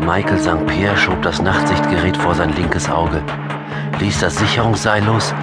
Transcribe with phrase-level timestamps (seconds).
[0.00, 0.66] Michael St.
[0.66, 3.22] Pierre schob das Nachtsichtgerät vor sein linkes Auge,
[3.98, 5.34] ließ das Sicherungsseil los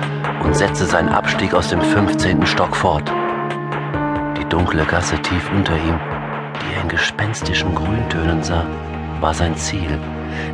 [0.43, 2.45] und setzte seinen Abstieg aus dem 15.
[2.45, 3.11] Stock fort.
[4.37, 5.99] Die dunkle Gasse tief unter ihm,
[6.61, 8.65] die er in gespenstischen Grüntönen sah,
[9.19, 9.99] war sein Ziel.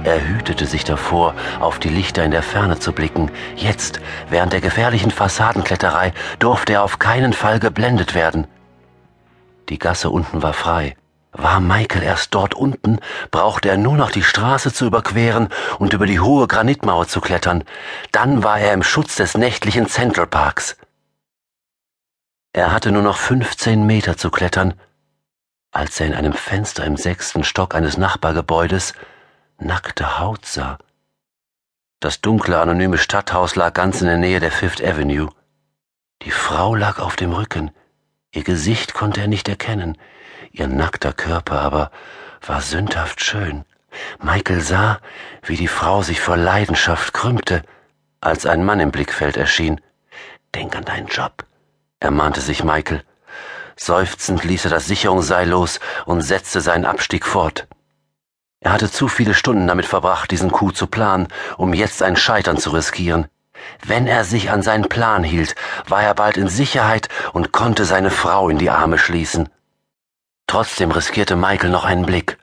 [0.04, 3.32] Er hütete sich davor, auf die Lichter in der Ferne zu blicken.
[3.56, 4.00] Jetzt,
[4.30, 8.48] während der gefährlichen Fassadenkletterei, durfte er auf keinen Fall geblendet werden.
[9.70, 10.96] Die Gasse unten war frei.
[11.32, 13.00] War Michael erst dort unten,
[13.32, 15.48] brauchte er nur noch die Straße zu überqueren
[15.80, 17.64] und über die hohe Granitmauer zu klettern.
[18.12, 20.76] Dann war er im Schutz des nächtlichen Central Parks.
[22.54, 24.74] Er hatte nur noch 15 Meter zu klettern,
[25.72, 28.94] als er in einem Fenster im sechsten Stock eines Nachbargebäudes
[29.58, 30.78] nackte Haut sah.
[32.02, 35.30] Das dunkle, anonyme Stadthaus lag ganz in der Nähe der Fifth Avenue.
[36.24, 37.72] Die Frau lag auf dem Rücken.
[38.34, 39.98] Ihr Gesicht konnte er nicht erkennen,
[40.52, 41.92] ihr nackter Körper aber
[42.46, 43.66] war sündhaft schön.
[44.22, 45.00] Michael sah,
[45.44, 47.64] wie die Frau sich vor Leidenschaft krümmte,
[48.22, 49.82] als ein Mann im Blickfeld erschien.
[50.56, 51.46] Denk an deinen Job,
[52.00, 53.04] ermahnte sich Michael.
[53.76, 57.68] Seufzend ließ er das Sicherungsseil los und setzte seinen Abstieg fort.
[58.60, 62.58] Er hatte zu viele Stunden damit verbracht, diesen Coup zu planen, um jetzt ein Scheitern
[62.58, 63.28] zu riskieren.
[63.84, 65.56] Wenn er sich an seinen Plan hielt,
[65.88, 69.50] war er bald in Sicherheit und konnte seine Frau in die Arme schließen.
[70.52, 72.38] Trotzdem riskierte Michael noch einen Blick.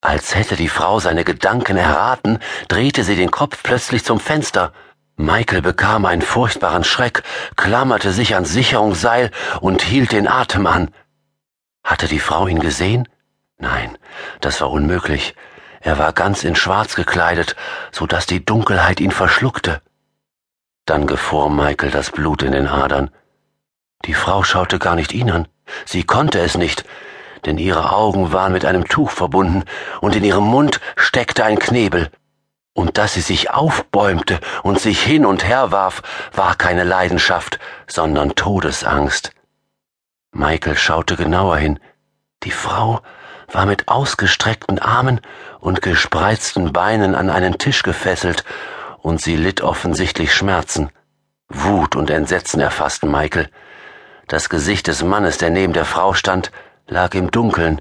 [0.00, 4.72] Als hätte die Frau seine Gedanken erraten, drehte sie den Kopf plötzlich zum Fenster.
[5.14, 7.22] Michael bekam einen furchtbaren Schreck,
[7.54, 10.90] klammerte sich ans Sicherungsseil und hielt den Atem an.
[11.84, 13.08] Hatte die Frau ihn gesehen?
[13.58, 13.96] Nein,
[14.40, 15.36] das war unmöglich.
[15.82, 17.54] Er war ganz in Schwarz gekleidet,
[17.92, 19.82] so dass die Dunkelheit ihn verschluckte.
[20.84, 23.08] Dann gefror Michael das Blut in den Adern.
[24.04, 25.46] Die Frau schaute gar nicht ihn an.
[25.84, 26.84] Sie konnte es nicht,
[27.44, 29.64] denn ihre Augen waren mit einem Tuch verbunden
[30.00, 32.10] und in ihrem Mund steckte ein Knebel.
[32.72, 36.02] Und dass sie sich aufbäumte und sich hin und her warf,
[36.32, 39.32] war keine Leidenschaft, sondern Todesangst.
[40.32, 41.80] Michael schaute genauer hin.
[42.44, 43.00] Die Frau
[43.48, 45.20] war mit ausgestreckten Armen
[45.58, 48.44] und gespreizten Beinen an einen Tisch gefesselt,
[48.98, 50.90] und sie litt offensichtlich Schmerzen.
[51.48, 53.48] Wut und Entsetzen erfassten Michael.
[54.28, 56.52] Das Gesicht des Mannes, der neben der Frau stand,
[56.90, 57.80] lag im Dunkeln,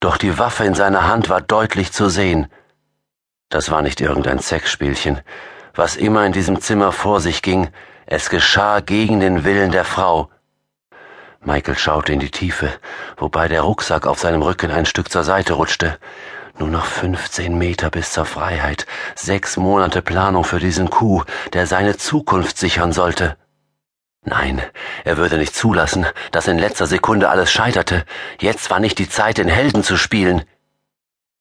[0.00, 2.48] doch die Waffe in seiner Hand war deutlich zu sehen.
[3.50, 5.20] Das war nicht irgendein Sexspielchen.
[5.74, 7.68] Was immer in diesem Zimmer vor sich ging,
[8.06, 10.30] es geschah gegen den Willen der Frau.
[11.40, 12.72] Michael schaute in die Tiefe,
[13.16, 15.98] wobei der Rucksack auf seinem Rücken ein Stück zur Seite rutschte.
[16.58, 21.96] Nur noch 15 Meter bis zur Freiheit, sechs Monate Planung für diesen Coup, der seine
[21.96, 23.36] Zukunft sichern sollte.
[24.24, 24.60] Nein,
[25.04, 28.04] er würde nicht zulassen, dass in letzter Sekunde alles scheiterte.
[28.40, 30.42] Jetzt war nicht die Zeit, den Helden zu spielen.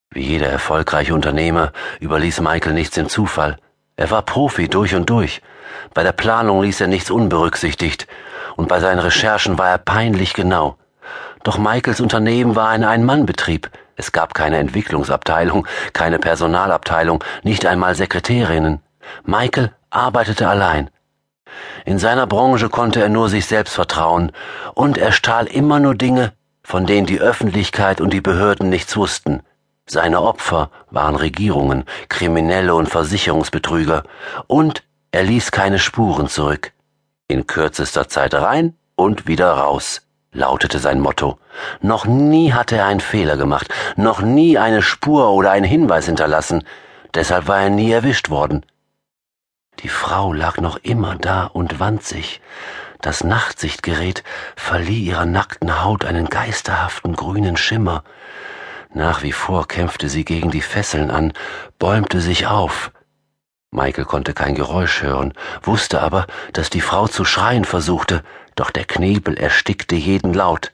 [0.10, 3.58] Wie jeder erfolgreiche Unternehmer überließ Michael nichts dem Zufall.
[3.98, 5.42] Er war Profi durch und durch.
[5.94, 8.08] Bei der Planung ließ er nichts unberücksichtigt,
[8.56, 10.78] und bei seinen Recherchen war er peinlich genau.
[11.44, 13.70] Doch Michaels Unternehmen war ein Ein-Mann-Betrieb.
[13.96, 18.82] Es gab keine Entwicklungsabteilung, keine Personalabteilung, nicht einmal Sekretärinnen.
[19.24, 20.90] Michael arbeitete allein.
[21.86, 24.32] In seiner Branche konnte er nur sich selbst vertrauen,
[24.74, 29.42] und er stahl immer nur Dinge, von denen die Öffentlichkeit und die Behörden nichts wussten.
[29.86, 34.04] Seine Opfer waren Regierungen, Kriminelle und Versicherungsbetrüger,
[34.48, 36.74] und er ließ keine Spuren zurück.
[37.30, 40.02] In kürzester Zeit rein und wieder raus,
[40.34, 41.40] lautete sein Motto.
[41.82, 46.64] Noch nie hatte er einen Fehler gemacht, noch nie eine Spur oder einen Hinweis hinterlassen,
[47.14, 48.66] deshalb war er nie erwischt worden.
[49.82, 52.42] Die Frau lag noch immer da und wand sich.
[53.02, 54.24] Das Nachtsichtgerät
[54.56, 58.04] verlieh ihrer nackten Haut einen geisterhaften grünen Schimmer.
[58.94, 61.34] Nach wie vor kämpfte sie gegen die Fesseln an,
[61.78, 62.92] bäumte sich auf.
[63.70, 68.24] Michael konnte kein Geräusch hören, wusste aber, dass die Frau zu schreien versuchte,
[68.56, 70.72] doch der Knebel erstickte jeden Laut.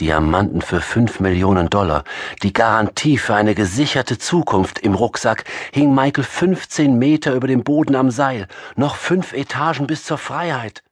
[0.00, 2.04] Diamanten für fünf Millionen Dollar,
[2.42, 7.94] die Garantie für eine gesicherte Zukunft im Rucksack, hing Michael 15 Meter über dem Boden
[7.94, 10.82] am Seil, noch fünf Etagen bis zur Freiheit.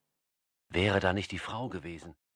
[0.70, 2.14] Wäre da nicht die Frau gewesen?